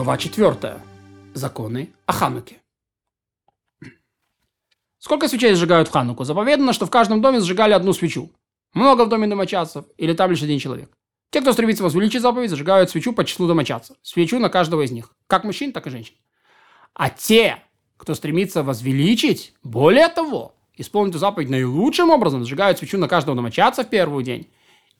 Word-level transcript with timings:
Глава 0.00 0.16
4. 0.16 0.80
Законы 1.34 1.90
о 2.06 2.12
Хануке. 2.12 2.56
Сколько 4.98 5.28
свечей 5.28 5.52
сжигают 5.52 5.88
в 5.88 5.90
Хануку? 5.90 6.24
Заповедано, 6.24 6.72
что 6.72 6.86
в 6.86 6.90
каждом 6.90 7.20
доме 7.20 7.40
сжигали 7.40 7.74
одну 7.74 7.92
свечу. 7.92 8.30
Много 8.72 9.04
в 9.04 9.10
доме 9.10 9.26
домочадцев 9.26 9.84
или 9.98 10.14
там 10.14 10.30
лишь 10.30 10.42
один 10.42 10.58
человек. 10.58 10.88
Те, 11.28 11.42
кто 11.42 11.52
стремится 11.52 11.82
возвеличить 11.82 12.22
заповедь, 12.22 12.48
зажигают 12.48 12.88
свечу 12.88 13.12
по 13.12 13.26
числу 13.26 13.46
домочадцев. 13.46 13.94
Свечу 14.00 14.38
на 14.38 14.48
каждого 14.48 14.80
из 14.80 14.90
них. 14.90 15.14
Как 15.26 15.44
мужчин, 15.44 15.70
так 15.70 15.86
и 15.86 15.90
женщин. 15.90 16.14
А 16.94 17.10
те, 17.10 17.58
кто 17.98 18.14
стремится 18.14 18.62
возвеличить, 18.62 19.52
более 19.62 20.08
того, 20.08 20.54
исполнить 20.78 21.14
заповедь 21.14 21.50
наилучшим 21.50 22.08
образом, 22.08 22.46
сжигают 22.46 22.78
свечу 22.78 22.96
на 22.96 23.06
каждого 23.06 23.36
домочадца 23.36 23.84
в 23.84 23.90
первый 23.90 24.24
день. 24.24 24.48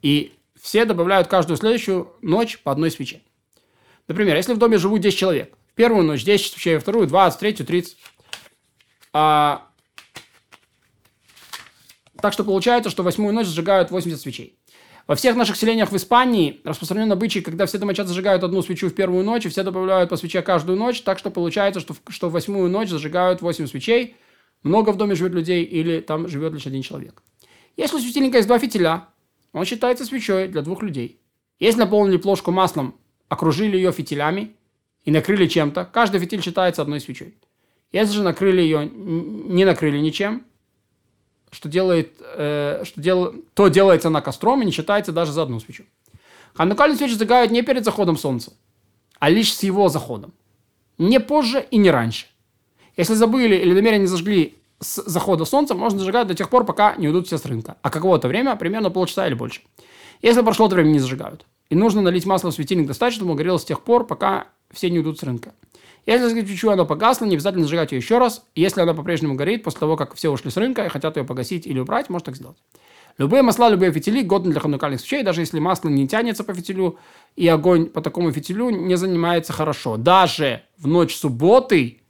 И 0.03 0.35
все 0.61 0.85
добавляют 0.85 1.27
каждую 1.27 1.57
следующую 1.57 2.13
ночь 2.21 2.59
по 2.59 2.71
одной 2.71 2.91
свече. 2.91 3.23
Например, 4.11 4.35
если 4.35 4.55
в 4.55 4.59
доме 4.59 4.77
живут 4.77 5.03
10 5.03 5.17
человек, 5.17 5.57
в 5.71 5.75
первую 5.77 6.03
ночь 6.03 6.25
10 6.25 6.53
свечей, 6.53 6.75
во 6.75 6.81
вторую 6.81 7.07
20, 7.07 7.37
в 7.37 7.39
третью 7.39 7.65
30. 7.65 7.97
А... 9.13 9.69
Так 12.21 12.33
что 12.33 12.43
получается, 12.43 12.91
что 12.91 13.05
восьмую 13.05 13.33
ночь 13.33 13.47
сжигают 13.47 13.93
80 13.93 14.21
свечей. 14.21 14.59
Во 15.07 15.15
всех 15.15 15.37
наших 15.37 15.55
селениях 15.55 15.93
в 15.93 15.97
Испании 15.97 16.61
распространен 16.65 17.13
обычай, 17.13 17.41
когда 17.41 17.67
все 17.67 17.79
домочадцы 17.79 18.09
зажигают 18.09 18.43
одну 18.43 18.63
свечу 18.63 18.89
в 18.89 18.95
первую 18.95 19.25
ночь, 19.25 19.47
и 19.47 19.49
все 19.49 19.63
добавляют 19.63 20.11
по 20.11 20.17
свече 20.17 20.43
каждую 20.43 20.77
ночь, 20.77 21.03
так 21.03 21.21
что 21.21 21.31
получается, 21.31 21.79
что 21.79 21.95
в, 21.95 22.01
что 22.09 22.29
в 22.29 22.33
восьмую 22.33 22.69
ночь 22.69 22.89
зажигают 22.89 23.43
8 23.43 23.69
свечей, 23.69 24.17
много 24.65 24.91
в 24.91 24.97
доме 24.97 25.15
живет 25.15 25.35
людей 25.35 25.63
или 25.63 26.01
там 26.01 26.27
живет 26.27 26.53
лишь 26.53 26.67
один 26.67 26.83
человек. 26.83 27.23
Если 27.77 27.95
у 27.95 28.01
светильника 28.01 28.39
есть 28.39 28.49
два 28.49 28.59
фитиля, 28.59 29.07
он 29.53 29.65
считается 29.65 30.05
свечой 30.05 30.49
для 30.49 30.63
двух 30.63 30.83
людей. 30.83 31.21
Если 31.61 31.79
наполнили 31.79 32.17
плошку 32.17 32.51
маслом, 32.51 32.97
окружили 33.31 33.77
ее 33.77 33.93
фитилями 33.93 34.55
и 35.05 35.11
накрыли 35.11 35.47
чем-то, 35.47 35.87
каждый 35.87 36.21
фитиль 36.21 36.43
считается 36.43 36.83
одной 36.83 37.01
свечой. 37.01 37.35
Если 37.93 38.15
же 38.15 38.23
накрыли 38.23 38.61
ее, 38.61 38.91
не 38.93 39.65
накрыли 39.65 39.99
ничем, 39.99 40.45
что 41.51 41.69
делает, 41.69 42.13
э, 42.21 42.83
что 42.85 43.01
дел, 43.01 43.35
то 43.55 43.69
делается 43.69 44.11
на 44.11 44.21
костром 44.21 44.63
и 44.63 44.67
не 44.67 44.73
считается 44.73 45.13
даже 45.13 45.33
за 45.33 45.43
одну 45.43 45.61
свечу. 45.61 45.85
Ханукальную 46.55 46.99
свечу 46.99 47.15
зажигают 47.15 47.53
не 47.53 47.63
перед 47.63 47.85
заходом 47.85 48.17
солнца, 48.17 48.53
а 49.19 49.31
лишь 49.31 49.55
с 49.55 49.63
его 49.63 49.89
заходом. 49.89 50.33
Не 50.99 51.21
позже 51.21 51.67
и 51.71 51.79
не 51.79 51.91
раньше. 51.91 52.27
Если 52.97 53.15
забыли 53.15 53.57
или 53.57 53.73
намеренно 53.73 54.03
не 54.03 54.07
зажгли 54.07 54.59
с 54.81 55.03
захода 55.07 55.45
солнца, 55.45 55.75
можно 55.75 55.99
зажигать 56.01 56.27
до 56.27 56.35
тех 56.35 56.51
пор, 56.51 56.65
пока 56.65 56.97
не 56.97 57.07
уйдут 57.07 57.27
все 57.27 57.39
с 57.39 57.45
рынка. 57.47 57.77
А 57.83 57.91
какого-то 57.91 58.29
время, 58.29 58.57
примерно 58.57 58.91
полчаса 58.91 59.27
или 59.27 59.35
больше. 59.35 59.63
Если 60.21 60.43
прошло 60.43 60.67
это 60.67 60.75
время, 60.75 60.91
не 60.91 60.99
зажигают. 60.99 61.47
И 61.71 61.77
нужно 61.77 62.03
налить 62.03 62.27
масло 62.27 62.51
в 62.51 62.55
светильник 62.55 62.87
достаточно, 62.87 63.21
чтобы 63.21 63.31
он 63.33 63.37
горел 63.37 63.59
с 63.59 63.65
тех 63.65 63.81
пор, 63.83 64.07
пока 64.07 64.49
все 64.71 64.91
не 64.91 64.99
уйдут 64.99 65.19
с 65.19 65.23
рынка. 65.23 65.55
Если 66.05 66.29
свечу, 66.29 66.71
она 66.71 66.85
погасла, 66.85 67.27
не 67.27 67.35
обязательно 67.35 67.65
зажигать 67.65 67.93
ее 67.93 67.99
еще 67.99 68.19
раз. 68.19 68.45
Если 68.55 68.81
она 68.81 68.93
по-прежнему 68.93 69.35
горит 69.35 69.63
после 69.63 69.81
того, 69.81 69.97
как 69.97 70.15
все 70.15 70.31
ушли 70.31 70.51
с 70.51 70.57
рынка 70.57 70.85
и 70.85 70.89
хотят 70.89 71.17
ее 71.17 71.25
погасить 71.25 71.67
или 71.67 71.79
убрать, 71.79 72.11
можно 72.11 72.27
так 72.27 72.37
сделать. 72.37 72.57
Любые 73.19 73.43
масла, 73.43 73.69
любые 73.69 73.93
фитили 73.93 74.23
годны 74.23 74.51
для 74.51 74.61
ханукальных 74.61 75.01
свечей, 75.01 75.23
даже 75.23 75.43
если 75.43 75.59
масло 75.59 75.89
не 75.89 76.09
тянется 76.09 76.43
по 76.43 76.55
фитилю 76.55 76.99
и 77.37 77.47
огонь 77.47 77.87
по 77.87 78.01
такому 78.01 78.33
фитилю 78.33 78.71
не 78.71 78.97
занимается 78.97 79.53
хорошо. 79.53 79.97
Даже 79.97 80.63
в 80.79 80.87
ночь 80.87 81.15
субботы 81.15 82.01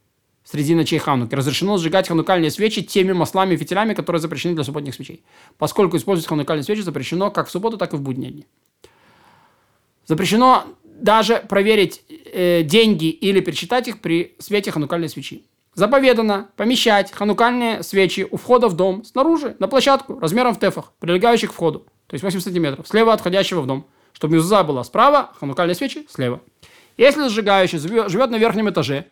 среди 0.43 0.73
ночей 0.73 0.99
Хануки 0.99 1.35
разрешено 1.35 1.77
сжигать 1.77 2.07
ханукальные 2.07 2.49
свечи 2.49 2.81
теми 2.81 3.11
маслами 3.11 3.53
и 3.53 3.57
фитилями, 3.57 3.93
которые 3.93 4.21
запрещены 4.21 4.55
для 4.55 4.63
субботних 4.63 4.95
свечей, 4.95 5.23
поскольку 5.57 5.97
использовать 5.97 6.27
ханукальные 6.27 6.63
свечи 6.63 6.81
запрещено 6.81 7.29
как 7.29 7.47
в 7.47 7.51
субботу, 7.51 7.77
так 7.77 7.93
и 7.93 7.97
в 7.97 8.01
будние 8.01 8.31
дни. 8.31 8.47
Запрещено 10.11 10.65
даже 10.83 11.37
проверить 11.37 12.03
э, 12.09 12.63
деньги 12.63 13.05
или 13.05 13.39
пересчитать 13.39 13.87
их 13.87 14.01
при 14.01 14.35
свете 14.39 14.69
ханукальной 14.69 15.07
свечи. 15.07 15.45
Заповедано 15.73 16.49
помещать 16.57 17.13
ханукальные 17.13 17.81
свечи 17.81 18.27
у 18.29 18.35
входа 18.35 18.67
в 18.67 18.75
дом 18.75 19.05
снаружи, 19.05 19.55
на 19.59 19.69
площадку, 19.69 20.19
размером 20.19 20.53
в 20.53 20.59
тефах, 20.59 20.91
прилегающих 20.99 21.51
к 21.51 21.53
входу, 21.53 21.85
то 22.07 22.15
есть 22.15 22.25
8 22.25 22.41
сантиметров, 22.41 22.89
слева 22.89 23.13
от 23.13 23.21
входящего 23.21 23.61
в 23.61 23.67
дом, 23.67 23.87
чтобы 24.11 24.33
мезуза 24.35 24.65
была 24.65 24.83
справа, 24.83 25.31
ханукальные 25.39 25.75
свечи 25.75 26.05
слева. 26.09 26.41
Если 26.97 27.29
сжигающий 27.29 27.79
живет 27.79 28.31
на 28.31 28.35
верхнем 28.35 28.69
этаже, 28.69 29.05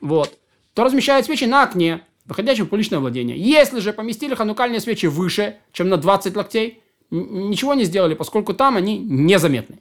вот, 0.00 0.32
то 0.72 0.82
размещает 0.82 1.26
свечи 1.26 1.44
на 1.44 1.62
окне, 1.62 2.00
выходящем 2.24 2.64
в 2.64 2.68
публичное 2.70 3.00
владение. 3.00 3.36
Если 3.36 3.80
же 3.80 3.92
поместили 3.92 4.34
ханукальные 4.34 4.80
свечи 4.80 5.04
выше, 5.04 5.58
чем 5.72 5.90
на 5.90 5.98
20 5.98 6.34
локтей, 6.34 6.80
ничего 7.10 7.74
не 7.74 7.84
сделали, 7.84 8.14
поскольку 8.14 8.54
там 8.54 8.78
они 8.78 8.96
незаметны. 8.96 9.80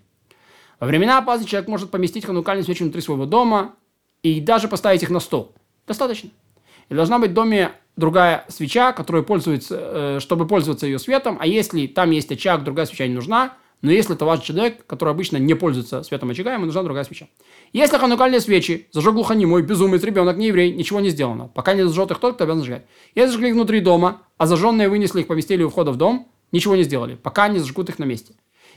Во 0.80 0.88
времена 0.88 1.18
опасности 1.18 1.52
человек 1.52 1.70
может 1.70 1.92
поместить 1.92 2.26
ханукальные 2.26 2.64
свечи 2.64 2.84
внутри 2.84 3.02
своего 3.02 3.26
дома 3.26 3.76
и 4.24 4.40
даже 4.42 4.68
поставить 4.68 5.04
их 5.04 5.10
на 5.10 5.20
стол. 5.20 5.54
Достаточно. 5.88 6.30
И 6.90 6.94
должна 6.94 7.20
быть 7.20 7.32
в 7.32 7.34
доме 7.34 7.72
другая 7.96 8.46
свеча, 8.50 8.92
которая 8.92 9.24
пользуется, 9.24 9.78
э, 9.80 10.20
чтобы 10.20 10.48
пользоваться 10.48 10.86
ее 10.86 11.00
светом. 11.00 11.38
А 11.40 11.48
если 11.48 11.88
там 11.88 12.12
есть 12.12 12.32
очаг, 12.32 12.64
другая 12.64 12.86
свеча 12.86 13.08
не 13.08 13.14
нужна. 13.14 13.54
Но 13.82 13.92
если 13.92 14.16
это 14.16 14.26
ваш 14.26 14.42
человек, 14.42 14.86
который 14.88 15.12
обычно 15.12 15.38
не 15.38 15.54
пользуется 15.54 16.02
светом 16.04 16.32
очага, 16.32 16.54
ему 16.54 16.66
нужна 16.66 16.82
другая 16.82 17.04
свеча. 17.04 17.28
Если 17.72 17.98
ханукальные 17.98 18.42
свечи 18.42 18.88
зажег 18.92 19.14
глухонемой, 19.14 19.62
безумец, 19.62 20.02
ребенок, 20.04 20.38
не 20.38 20.48
еврей, 20.48 20.74
ничего 20.74 21.02
не 21.02 21.10
сделано. 21.10 21.50
Пока 21.54 21.74
не 21.74 21.84
зажжет 21.84 22.12
их 22.12 22.20
тот, 22.20 22.36
кто 22.36 22.46
обязан 22.46 22.62
зажигать. 22.62 22.86
Если 23.14 23.32
зажгли 23.32 23.50
их 23.50 23.56
внутри 23.56 23.82
дома, 23.82 24.24
а 24.38 24.48
зажженные 24.48 24.90
вынесли 24.90 25.22
их, 25.22 25.28
поместили 25.28 25.64
у 25.64 25.70
входа 25.70 25.92
в 25.92 25.98
дом, 25.98 26.28
ничего 26.52 26.76
не 26.76 26.84
сделали, 26.84 27.16
пока 27.16 27.48
не 27.48 27.60
зажгут 27.60 27.90
их 27.90 28.00
на 28.00 28.06
месте. 28.06 28.34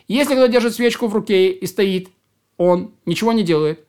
Если 0.08 0.34
кто 0.34 0.46
держит 0.46 0.74
свечку 0.74 1.06
в 1.06 1.14
руке 1.14 1.50
и 1.50 1.66
стоит, 1.66 2.08
он 2.56 2.92
ничего 3.06 3.32
не 3.32 3.42
делает, 3.42 3.86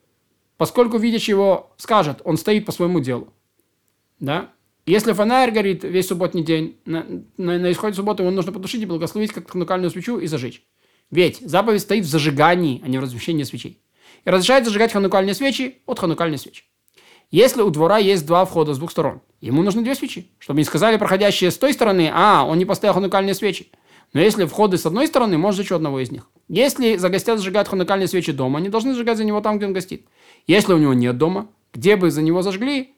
поскольку 0.58 0.98
видящий 0.98 1.32
его 1.32 1.72
скажет, 1.78 2.22
он 2.26 2.38
стоит 2.38 2.66
по 2.66 2.72
своему 2.72 3.00
делу. 3.00 3.34
Да? 4.20 4.52
Если 4.86 5.14
фонарь 5.14 5.52
горит 5.52 5.84
весь 5.84 6.08
субботний 6.08 6.44
день, 6.44 6.78
на, 6.86 7.06
на, 7.38 7.58
на 7.58 7.72
исходе 7.72 7.96
субботы 7.96 8.24
его 8.24 8.32
нужно 8.32 8.52
потушить 8.52 8.82
и 8.82 8.86
благословить 8.86 9.32
как 9.32 9.50
ханукальную 9.50 9.92
свечу 9.92 10.18
и 10.18 10.28
зажечь. 10.28 10.64
Ведь 11.10 11.40
заповедь 11.40 11.82
стоит 11.82 12.06
в 12.06 12.10
зажигании, 12.10 12.82
а 12.84 12.88
не 12.88 12.98
в 12.98 13.02
размещении 13.02 13.44
свечей. 13.44 13.82
И 14.26 14.30
разрешает 14.30 14.66
зажигать 14.66 14.92
ханукальные 14.92 15.34
свечи 15.34 15.82
от 15.86 16.00
ханукальной 16.00 16.38
свечи. 16.38 16.66
Если 17.32 17.62
у 17.62 17.70
двора 17.70 18.00
есть 18.00 18.26
два 18.26 18.44
входа 18.46 18.74
с 18.74 18.80
двух 18.80 18.92
сторон, 18.92 19.22
ему 19.40 19.62
нужно 19.62 19.84
две 19.84 19.94
свечи, 19.96 20.28
чтобы 20.40 20.60
не 20.60 20.66
сказали 20.66 20.98
проходящие 20.98 21.52
с 21.52 21.58
той 21.58 21.74
стороны, 21.74 22.12
а, 22.12 22.44
он 22.44 22.58
не 22.58 22.66
поставил 22.66 22.96
ханукальные 22.96 23.36
свечи. 23.36 23.68
Но 24.14 24.22
если 24.22 24.46
входы 24.46 24.78
с 24.78 24.86
одной 24.86 25.08
стороны, 25.08 25.38
можно 25.38 25.58
зажечь 25.58 25.72
одного 25.72 26.00
из 26.00 26.12
них. 26.12 26.30
Если 26.48 26.98
загостят 26.98 27.38
зажигать 27.38 27.68
ханукальные 27.68 28.08
свечи 28.08 28.32
дома, 28.32 28.58
они 28.58 28.70
должны 28.70 28.94
зажигать 28.94 29.18
за 29.18 29.24
него 29.24 29.40
там, 29.42 29.58
где 29.58 29.68
он 29.68 29.74
гостит. 29.74 30.08
Если 30.48 30.74
у 30.74 30.78
него 30.78 30.94
нет 30.94 31.18
дома, 31.18 31.48
где 31.74 31.96
бы 31.96 32.10
за 32.10 32.22
него 32.22 32.42
зажгли, 32.42 32.96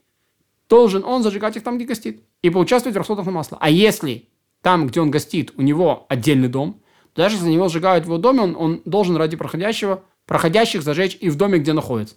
должен 0.69 1.03
он 1.03 1.21
зажигать 1.21 1.57
их 1.57 1.63
там, 1.63 1.77
где 1.77 1.85
гостит. 1.85 2.23
И 2.41 2.49
поучаствовать 2.49 2.95
в 2.95 2.97
расходах 2.97 3.25
на 3.25 3.31
масло. 3.33 3.57
А 3.59 3.69
если 3.69 4.29
там, 4.61 4.87
где 4.87 5.01
он 5.01 5.11
гостит, 5.11 5.51
у 5.57 5.61
него 5.61 6.05
отдельный 6.07 6.47
дом, 6.47 6.81
то 7.13 7.23
даже 7.23 7.35
если 7.35 7.45
за 7.45 7.51
него 7.51 7.67
сжигают 7.67 8.05
в 8.05 8.07
его 8.07 8.17
доме, 8.17 8.41
он, 8.41 8.55
он 8.57 8.81
должен 8.85 9.17
ради 9.17 9.35
проходящего, 9.35 10.03
проходящих 10.25 10.81
зажечь 10.81 11.17
и 11.19 11.29
в 11.29 11.35
доме, 11.35 11.59
где 11.59 11.73
находится. 11.73 12.15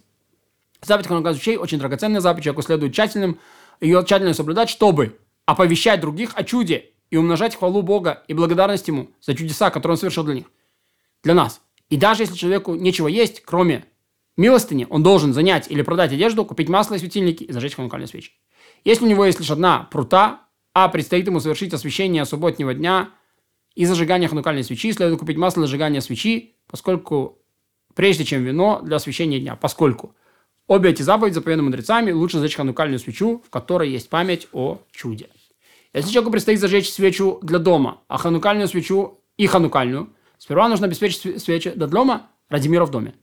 Заповедь 0.81 1.07
ханукальных 1.07 1.41
свечей 1.41 1.57
очень 1.57 1.79
драгоценная 1.79 2.21
заповедь, 2.21 2.45
человеку 2.45 2.61
следует 2.61 2.93
тщательным, 2.93 3.39
ее 3.81 4.03
тщательно 4.05 4.33
соблюдать, 4.33 4.69
чтобы 4.69 5.19
оповещать 5.45 5.99
других 5.99 6.31
о 6.35 6.43
чуде 6.43 6.91
и 7.15 7.17
умножать 7.17 7.55
хвалу 7.55 7.81
Бога 7.81 8.23
и 8.27 8.33
благодарность 8.33 8.89
Ему 8.89 9.09
за 9.21 9.35
чудеса, 9.35 9.69
которые 9.69 9.93
Он 9.93 9.97
совершил 9.97 10.25
для 10.25 10.33
них, 10.33 10.51
для 11.23 11.33
нас. 11.33 11.61
И 11.89 11.95
даже 11.95 12.23
если 12.23 12.35
человеку 12.35 12.75
нечего 12.75 13.07
есть, 13.07 13.41
кроме 13.41 13.85
милостыни, 14.35 14.85
он 14.89 15.01
должен 15.01 15.33
занять 15.33 15.71
или 15.71 15.81
продать 15.81 16.11
одежду, 16.11 16.43
купить 16.43 16.67
масло 16.67 16.95
и 16.95 16.99
светильники 16.99 17.45
и 17.45 17.53
зажечь 17.53 17.75
ханукальные 17.75 18.07
свечи. 18.07 18.33
Если 18.83 19.05
у 19.05 19.07
него 19.07 19.25
есть 19.25 19.39
лишь 19.39 19.49
одна 19.49 19.87
прута, 19.91 20.41
а 20.73 20.89
предстоит 20.89 21.25
ему 21.25 21.39
совершить 21.39 21.73
освящение 21.73 22.25
субботнего 22.25 22.73
дня 22.73 23.11
и 23.75 23.85
зажигание 23.85 24.27
ханукальной 24.27 24.65
свечи, 24.65 24.91
следует 24.91 25.21
купить 25.21 25.37
масло 25.37 25.61
для 25.61 25.67
зажигания 25.67 26.01
свечи, 26.01 26.57
поскольку 26.67 27.39
прежде 27.93 28.25
чем 28.25 28.43
вино 28.43 28.81
для 28.83 28.97
освящения 28.97 29.39
дня, 29.39 29.55
поскольку 29.55 30.15
обе 30.67 30.89
эти 30.89 31.01
заповеди 31.01 31.35
заповеданы 31.35 31.63
мудрецами, 31.63 32.11
лучше 32.11 32.39
зажечь 32.39 32.57
ханукальную 32.57 32.99
свечу, 32.99 33.41
в 33.47 33.49
которой 33.49 33.89
есть 33.89 34.09
память 34.09 34.49
о 34.51 34.81
чуде. 34.91 35.29
Если 35.95 36.11
человеку 36.11 36.31
предстоит 36.33 36.59
зажечь 36.59 36.91
свечу 36.91 37.39
для 37.41 37.57
дома, 37.57 38.01
а 38.09 38.17
ханукальную 38.17 38.67
свечу 38.67 39.21
и 39.37 39.47
ханукальную, 39.47 40.13
сперва 40.37 40.67
нужно 40.67 40.87
обеспечить 40.87 41.41
свечи 41.41 41.71
для 41.71 41.87
дома 41.87 42.29
ради 42.49 42.67
мира 42.67 42.85
в 42.85 42.91
доме. 42.91 43.15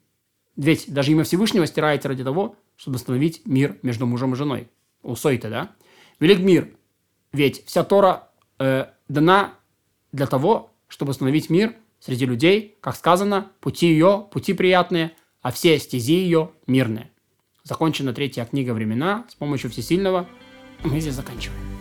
Ведь 0.57 0.93
даже 0.93 1.13
имя 1.13 1.25
Всевышнего 1.25 1.67
стирается 1.67 2.09
ради 2.09 2.25
того, 2.25 2.57
чтобы 2.77 2.97
установить 2.97 3.43
мир 3.45 3.79
между 3.83 4.07
мужем 4.07 4.33
и 4.33 4.37
женой. 4.37 4.69
У 5.03 5.15
Сойта, 5.17 5.51
да? 5.51 5.71
Велик 6.19 6.39
мир. 6.39 6.71
Ведь 7.33 7.63
вся 7.67 7.85
Тора 7.85 8.31
э, 8.59 8.87
дана 9.07 9.53
для 10.13 10.27
того, 10.27 10.73
чтобы 10.89 11.11
установить 11.11 11.51
мир 11.51 11.75
среди 12.01 12.25
людей, 12.25 12.79
как 12.81 12.97
сказано, 12.97 13.53
пути 13.61 13.89
ее, 13.89 14.27
пути 14.31 14.55
приятные, 14.55 15.13
а 15.43 15.53
все 15.53 15.79
стези 15.79 16.15
ее 16.15 16.53
мирные. 16.67 17.11
Закончена 17.65 18.15
третья 18.15 18.47
книга 18.47 18.73
времена 18.73 19.27
с 19.29 19.35
помощью 19.35 19.71
Всесильного. 19.71 20.27
Мы 20.85 21.01
здесь 21.01 21.15
заканчиваем. 21.15 21.72